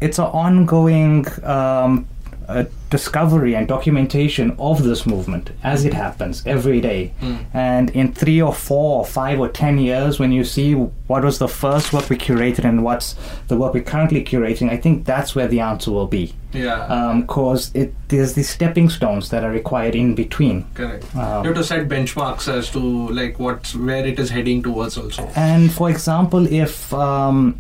[0.02, 2.08] it's an ongoing um,
[2.48, 7.14] uh, discovery and documentation of this movement as it happens every day.
[7.22, 7.46] Mm.
[7.54, 11.40] And in three or four or five or ten years, when you see what was
[11.40, 13.16] the first work we curated and what's
[13.48, 16.34] the work we're currently curating, I think that's where the answer will be.
[16.54, 17.22] Yeah.
[17.22, 20.66] Because it there's these stepping stones that are required in between.
[20.74, 21.04] Correct.
[21.16, 24.98] Um, you have to set benchmarks as to like what's where it is heading towards
[24.98, 25.32] also.
[25.36, 27.58] And for example, if um,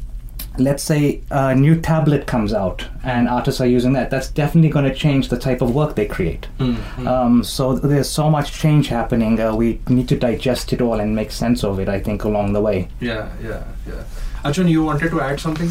[0.57, 4.85] let's say a new tablet comes out and artists are using that, that's definitely going
[4.85, 6.47] to change the type of work they create.
[6.59, 6.75] Mm.
[6.75, 7.07] Mm.
[7.07, 9.39] Um, so there's so much change happening.
[9.39, 11.87] Uh, we need to digest it all and make sense of it.
[11.87, 12.89] I think along the way.
[12.99, 14.03] yeah, yeah, yeah.
[14.43, 15.69] Arjun, you wanted to add something?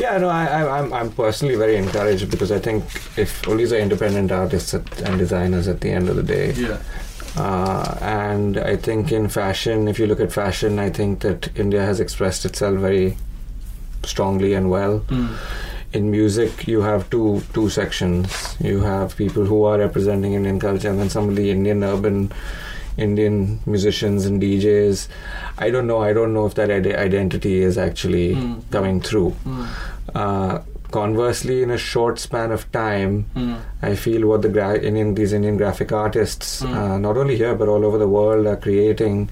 [0.00, 2.84] Yeah, no, I, I, I'm, I'm personally very encouraged because I think
[3.16, 6.78] if all these are independent artists and designers at the end of the day, Yeah.
[7.36, 11.80] uh, and I think in fashion, if you look at fashion, I think that India
[11.84, 13.16] has expressed itself very
[14.06, 15.00] strongly and well.
[15.08, 15.28] Mm.
[15.92, 18.56] In music, you have two two sections.
[18.60, 22.32] You have people who are representing Indian culture, and then some of the Indian urban
[22.96, 25.08] Indian musicians and DJs.
[25.58, 26.02] I don't know.
[26.02, 28.62] I don't know if that ide- identity is actually Mm.
[28.70, 29.34] coming through.
[29.46, 29.66] Mm.
[30.14, 30.58] Uh,
[30.90, 33.56] conversely, in a short span of time, Mm.
[33.82, 36.74] I feel what the gra- Indian these Indian graphic artists, Mm.
[36.80, 39.28] uh, not only here but all over the world, are creating,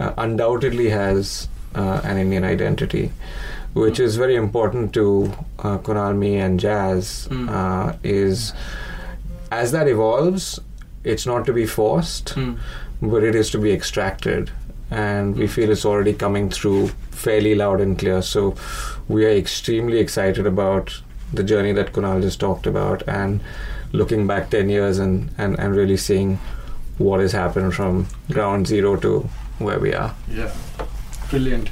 [0.00, 3.10] uh, undoubtedly has uh, an Indian identity,
[3.74, 7.28] which is very important to uh, Kunal Me and Jazz.
[7.30, 7.48] Mm.
[7.48, 8.52] Uh, is
[9.50, 10.60] as that evolves,
[11.04, 12.58] it's not to be forced, Mm.
[13.02, 14.50] but it is to be extracted.
[14.90, 15.50] And we Mm.
[15.50, 18.20] feel it's already coming through fairly loud and clear.
[18.22, 18.54] So
[19.08, 21.00] we are extremely excited about
[21.32, 23.40] the journey that Kunal just talked about and
[23.92, 26.38] looking back 10 years and, and, and really seeing
[26.98, 30.14] what has happened from ground zero to where we are.
[30.30, 30.50] Yeah,
[31.30, 31.70] brilliant.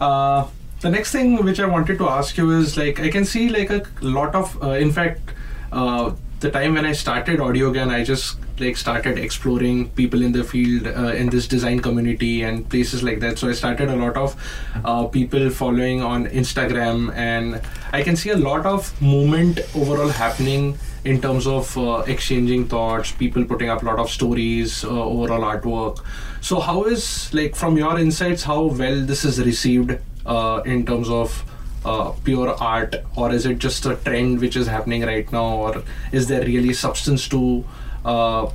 [0.00, 0.44] Uh,
[0.80, 3.70] the next thing which I wanted to ask you is like I can see like
[3.70, 5.32] a lot of, uh, in fact,
[5.72, 10.44] uh, the time when I started Audiogan, I just like started exploring people in the
[10.44, 13.38] field uh, in this design community and places like that.
[13.38, 14.36] So I started a lot of
[14.84, 17.60] uh, people following on Instagram, and
[17.92, 23.10] I can see a lot of movement overall happening in terms of uh, exchanging thoughts,
[23.10, 26.04] people putting up a lot of stories, uh, overall artwork.
[26.40, 31.08] So how is like from your insights how well this is received uh, in terms
[31.08, 31.42] of
[31.84, 35.82] uh, pure art, or is it just a trend which is happening right now, or
[36.12, 37.64] is there really substance to
[38.04, 38.50] uh, uh,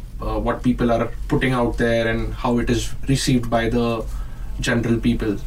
[0.47, 4.05] what people are putting out there and how it is received by the
[4.59, 5.37] general people?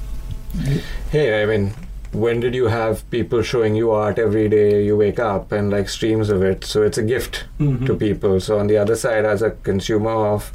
[1.10, 1.72] Hey, I mean,
[2.12, 5.88] when did you have people showing you art every day you wake up and like
[5.88, 6.64] streams of it?
[6.64, 7.86] So it's a gift Mhm.
[7.86, 8.40] to people.
[8.40, 10.50] So on the other side, as a consumer of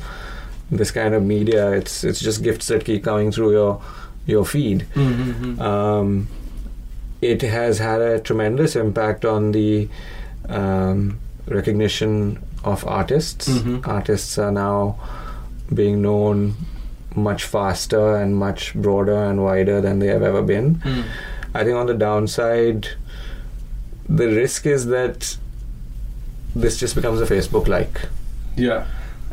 [0.72, 3.82] this kind of media, it's it's just gifts that keep coming through your
[4.26, 4.86] your feed.
[4.96, 5.60] Mhm.
[5.60, 6.28] Um,
[7.22, 9.88] it has had a tremendous impact on the
[10.50, 13.48] um, recognition of artists.
[13.48, 13.88] Mhm.
[13.88, 14.96] Artists are now
[15.74, 16.56] being known
[17.16, 20.76] much faster and much broader and wider than they have ever been.
[20.84, 21.04] Mm.
[21.54, 22.88] I think on the downside,
[24.10, 25.38] the risk is that
[26.56, 28.02] this just becomes a Facebook like.
[28.56, 28.86] Yeah.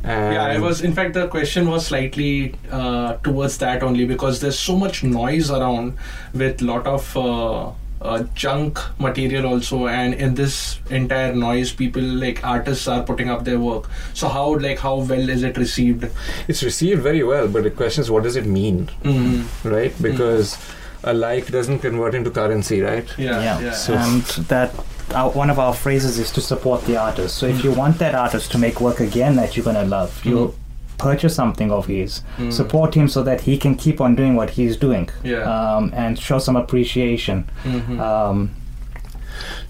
[0.04, 0.80] And Yeah, I was.
[0.82, 5.50] In fact, the question was slightly uh, towards that only because there's so much noise
[5.50, 5.96] around
[6.34, 12.44] with lot of uh, uh, junk material also, and in this entire noise, people like
[12.44, 13.90] artists are putting up their work.
[14.14, 16.08] So how like how well is it received?
[16.46, 19.68] It's received very well, but the question is, what does it mean, Mm-hmm.
[19.68, 19.92] right?
[20.00, 20.56] Because
[21.02, 23.06] a like doesn't convert into currency, right?
[23.18, 23.60] Yeah, yeah.
[23.60, 23.72] yeah.
[23.72, 24.72] So- and that
[25.14, 27.36] our, one of our phrases is to support the artist.
[27.36, 30.36] So if you want that artist to make work again that you're gonna love, you
[30.36, 30.54] Mm.
[30.98, 32.52] purchase something of his, Mm.
[32.52, 35.42] support him so that he can keep on doing what he's doing, Yeah.
[35.76, 37.44] um, and show some appreciation.
[37.64, 38.00] Mhm.
[38.00, 38.50] Um,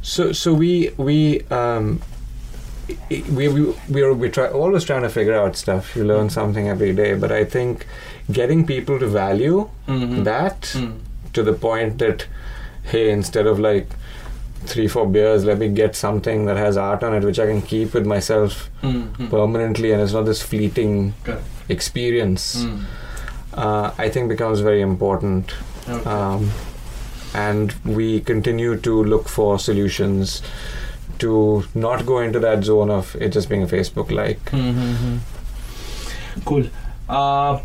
[0.01, 2.01] So, so we we um,
[3.11, 5.94] we we we're we try always trying to figure out stuff.
[5.94, 7.87] You learn something every day, but I think
[8.33, 10.24] getting people to value Mhm.
[10.24, 10.92] that Mm.
[11.35, 12.27] to the point that
[12.85, 13.88] hey, instead of like
[14.66, 17.62] three four beers, let me get something that has art on it, which I can
[17.62, 19.31] keep with myself Mhm.
[19.31, 21.42] permanently, and it's not this fleeting Correct.
[21.68, 22.64] experience.
[22.64, 22.81] Mm.
[23.55, 25.55] Uh, I think becomes very important.
[25.88, 26.11] Okay.
[26.11, 26.51] um,
[27.35, 30.42] and we continue to look for solutions
[31.18, 34.44] to not go into that zone of it just being a Facebook like.
[34.51, 35.16] Mm-hmm.
[36.44, 36.64] Cool.
[37.09, 37.61] Uh,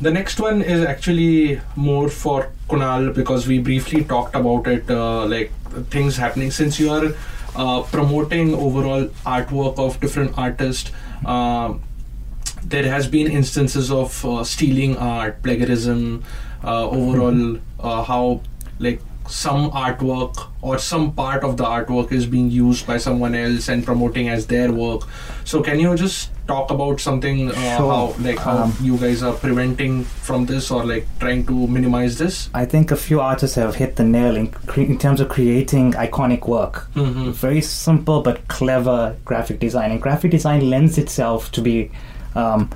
[0.00, 5.24] the next one is actually more for Kunal because we briefly talked about it, uh,
[5.26, 5.52] like
[5.90, 7.14] things happening since you are
[7.56, 10.90] uh, promoting overall artwork of different artists.
[11.24, 11.74] Uh,
[12.64, 16.24] there has been instances of uh, stealing art, plagiarism,
[16.64, 18.40] uh, overall uh, how
[18.78, 23.68] like some artwork or some part of the artwork is being used by someone else
[23.68, 25.02] and promoting as their work.
[25.44, 27.90] So can you just talk about something uh, Sure.
[27.92, 32.18] how like how Um, you guys are preventing from this or like trying to minimize
[32.18, 32.50] this?
[32.52, 35.92] I think a few artists have hit the nail in, cre- in terms of creating
[35.92, 36.88] iconic work.
[36.94, 37.30] Mm-hmm.
[37.30, 41.90] Very simple but clever graphic design, and graphic design lends itself to be
[42.34, 42.70] um,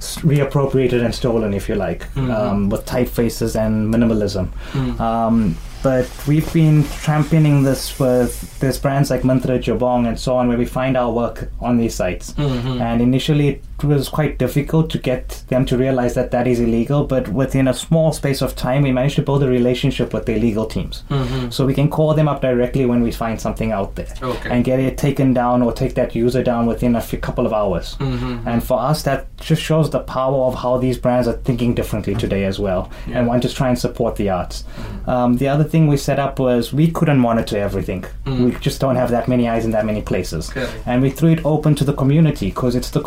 [0.00, 2.30] reappropriated and stolen, if you like, Mhm.
[2.34, 4.48] um, with typefaces and minimalism.
[4.72, 5.00] Mm.
[5.00, 5.56] Um,
[5.86, 10.58] but we've been championing this with there's brands like Myntra, Jabong, and so on, where
[10.58, 12.32] we find our work on these sites.
[12.32, 12.80] Mhm.
[12.80, 17.04] And initially, it was quite difficult to get them to realize that that is illegal.
[17.04, 20.38] But within a small space of time, we managed to build a relationship with their
[20.38, 21.02] legal teams.
[21.10, 21.50] Mm-hmm.
[21.50, 24.50] So we can call them up directly when we find something out there Okay.
[24.50, 27.52] and get it taken down or take that user down within a few, couple of
[27.52, 27.96] hours.
[28.00, 28.48] Mm-hmm.
[28.48, 32.14] And for us, that just shows the power of how these brands are thinking differently
[32.14, 33.18] today as well, Yeah.
[33.18, 34.64] and want to try and support the arts.
[35.06, 38.04] Um, the other thing we set up was we couldn't monitor everything.
[38.24, 38.44] Mm.
[38.46, 40.48] We just don't have that many eyes in that many places.
[40.50, 40.72] Correct.
[40.86, 43.00] And we threw it open to the community because it's the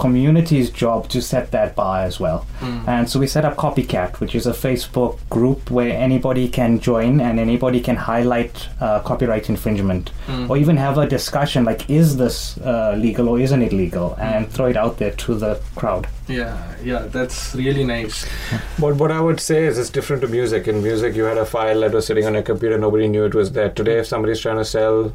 [0.59, 2.45] community's job to set that bar as well.
[2.59, 2.87] Mm.
[2.87, 7.21] And so we set up Copycat, which is a Facebook group where anybody can join
[7.21, 10.49] and anybody can highlight uh, copyright infringement Mm.
[10.49, 14.15] or even have a discussion like, is this uh, legal or isn't it legal?
[14.19, 16.07] And throw it out there to the crowd.
[16.27, 18.25] Yeah, yeah, that's really nice.
[18.79, 20.67] But what I would say is it's different to music.
[20.67, 23.33] In music, you had a file that was sitting on your computer, nobody knew it
[23.33, 23.69] was there.
[23.69, 25.13] Today, if somebody's trying to sell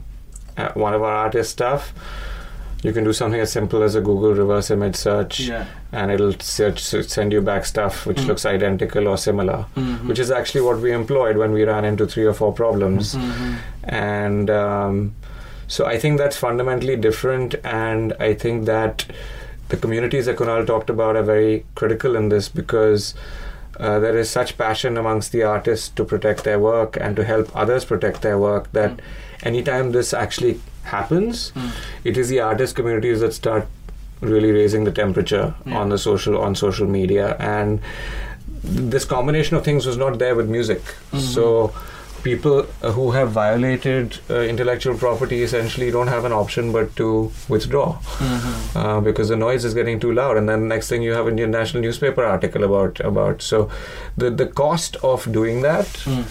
[0.57, 1.93] uh, one of our artist stuff,
[2.85, 5.65] you can do something as simple as a Google reverse image search, Yeah.
[5.91, 6.81] and it'll search
[7.17, 8.27] send you back stuff which Mm.
[8.29, 9.65] looks identical or similar.
[9.77, 10.07] Mhm.
[10.09, 13.15] Which is actually what we employed when we ran into three or four problems.
[13.15, 13.55] Mhm.
[13.85, 15.13] and um,
[15.67, 19.07] so I think that's fundamentally different, and I think that
[19.71, 23.15] the communities that Kunal talked about are very critical in this because
[23.81, 27.51] uh, there is such passion amongst the artists to protect their work and to help
[27.57, 29.01] others protect their work that Mm.
[29.53, 31.71] anytime this actually happens, Mm.
[32.05, 33.67] it is the artist communities that start
[34.21, 35.79] really raising the temperature Yeah.
[35.79, 37.81] on the social on social media and
[38.63, 40.81] this combination of things was not there with music
[41.13, 41.21] Mhm.
[41.21, 41.73] so
[42.23, 42.63] people
[42.99, 47.09] who have violated uh, intellectual property essentially don't have an option but to
[47.49, 48.55] withdraw Mhm.
[48.85, 51.33] uh, because the noise is getting too loud and then next thing you have a
[51.59, 53.69] national newspaper article about about so
[54.17, 56.25] the the cost of doing that Mm.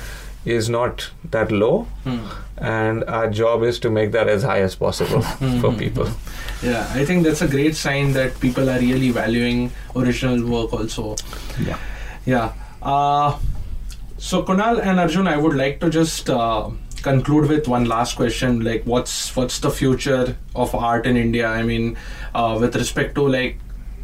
[0.45, 2.19] Is not that low Mm.
[2.57, 5.21] and our job is to make that as high as possible
[5.61, 5.77] for Mhm.
[5.77, 6.09] people
[6.63, 9.71] Yeah, I think that's a great sign that people are really valuing
[10.01, 11.15] original work also.
[11.69, 11.77] Yeah.
[12.25, 12.51] Yeah.
[12.81, 13.35] Uh,
[14.17, 16.69] so Kunal and Arjun, I would like to just uh,
[17.01, 18.61] conclude with one last question.
[18.69, 21.49] Like, what's what's the future of art in India?
[21.49, 21.97] I mean,
[22.33, 23.59] uh, with respect to like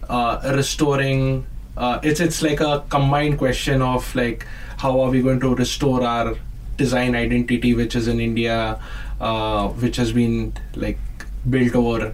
[0.10, 1.46] uh, restoring.
[1.78, 4.46] Uh, it's it's like a combined question of like
[4.80, 6.36] how are we going to restore our
[6.78, 8.80] design identity, which is in India,
[9.20, 10.98] uh, which has been like
[11.50, 12.14] built over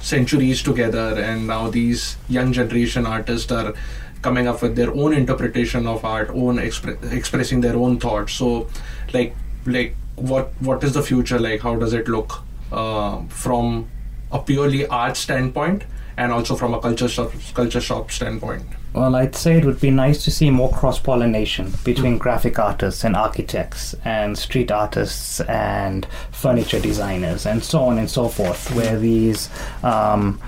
[0.00, 3.72] centuries together, and now these young generation artists are
[4.20, 8.34] coming up with their own interpretation of art, own expre- expressing their own thoughts.
[8.34, 8.68] So,
[9.12, 9.34] like,
[9.64, 11.62] like what what is the future like?
[11.62, 13.88] How does it look uh, from
[14.30, 15.84] a purely art standpoint,
[16.16, 18.64] and also from a culture shop culture shop standpoint?
[18.94, 23.04] Well, I'd say it would be nice to see more cross pollination between graphic artists
[23.04, 28.98] and architects and street artists and furniture designers and so on and so forth, where
[28.98, 29.48] these
[29.82, 30.38] um,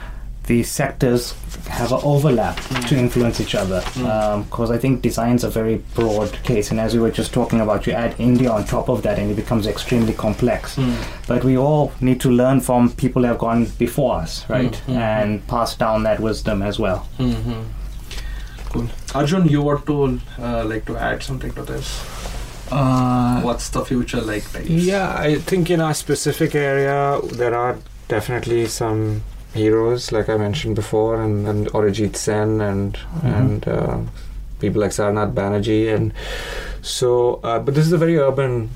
[0.46, 1.32] these sectors
[1.68, 3.82] have an overlap to influence each other.
[4.44, 7.86] Because I think design's a very broad case, and as we were just talking about,
[7.86, 10.78] you add India on top of that, and it becomes extremely complex.
[11.26, 14.94] But we all need to learn from people who have gone before us, right, Mm,
[14.94, 17.08] mm, and pass down that wisdom as well.
[17.18, 17.62] Mm-hmm.
[18.74, 18.88] Cool.
[19.14, 21.88] Arjun, you want to uh, like to add something to this?
[22.72, 24.50] uh, What's the future like?
[24.52, 24.68] Types?
[24.68, 29.22] Yeah, I think in our specific area there are definitely some
[29.54, 33.36] heroes, like I mentioned before, and, and Orijit Sen and Mhm.
[33.38, 33.98] and uh,
[34.58, 36.12] people like Sarnath Banerjee, and
[36.82, 37.38] so.
[37.44, 38.70] Uh, but this is a very urban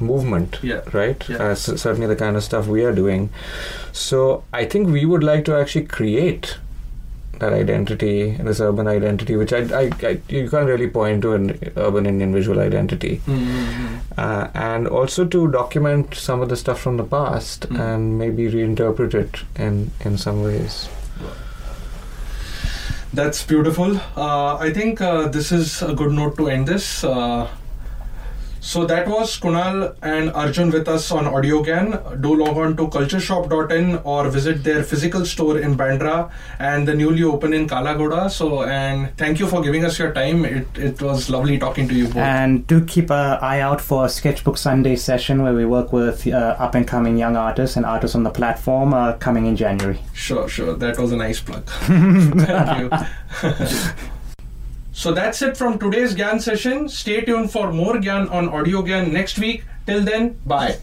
[0.00, 0.80] movement, Yeah.
[0.92, 1.24] right?
[1.28, 1.36] Yeah.
[1.36, 3.30] Uh, certainly the kind of stuff we are doing.
[3.92, 6.58] So I think we would like to actually create
[7.40, 11.58] that identity, this urban identity, which I, I, I you can't really point to an
[11.76, 13.96] urban Indian visual identity Mm-hmm.
[14.18, 17.80] uh, and also to document some of the stuff from the past Mm.
[17.88, 20.88] and maybe reinterpret it in in some ways.
[23.12, 23.96] That's beautiful.
[24.16, 27.02] Uh, I think uh, this is a good note to end this.
[27.02, 27.48] Uh,
[28.60, 32.20] so that was Kunal and Arjun with us on AudioGan.
[32.20, 37.22] Do log on to cultureshop.in or visit their physical store in Bandra and the newly
[37.22, 38.30] open in Kala Ghoda.
[38.30, 40.44] So and thank you for giving us your time.
[40.44, 42.16] It it was lovely talking to you both.
[42.16, 46.26] And do keep an eye out for a Sketchbook Sunday session where we work with
[46.26, 50.00] uh, up and coming young artists and artists on the platform uh, coming in January.
[50.12, 50.74] Sure, sure.
[50.74, 51.64] That was a nice plug.
[51.70, 54.10] Thank you.
[54.92, 56.88] so that's it from today's GAN session.
[56.88, 59.64] Stay tuned for more GAN on Audio GAN next week.
[59.86, 60.78] Till then, bye.